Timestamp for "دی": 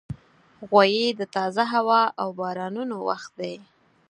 3.39-3.55